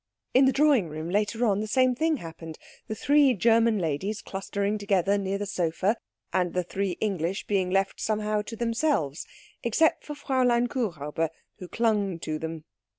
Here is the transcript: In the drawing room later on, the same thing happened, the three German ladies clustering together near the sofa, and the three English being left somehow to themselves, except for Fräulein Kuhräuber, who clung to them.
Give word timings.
In 0.33 0.45
the 0.45 0.51
drawing 0.51 0.89
room 0.89 1.11
later 1.11 1.45
on, 1.45 1.59
the 1.59 1.67
same 1.67 1.93
thing 1.93 2.17
happened, 2.17 2.57
the 2.87 2.95
three 2.95 3.35
German 3.35 3.77
ladies 3.77 4.23
clustering 4.23 4.79
together 4.79 5.15
near 5.15 5.37
the 5.37 5.45
sofa, 5.45 5.95
and 6.33 6.55
the 6.55 6.63
three 6.63 6.97
English 6.99 7.45
being 7.45 7.69
left 7.69 8.01
somehow 8.01 8.41
to 8.47 8.55
themselves, 8.55 9.27
except 9.61 10.03
for 10.03 10.15
Fräulein 10.15 10.67
Kuhräuber, 10.67 11.29
who 11.59 11.67
clung 11.67 12.17
to 12.17 12.39
them. 12.39 12.63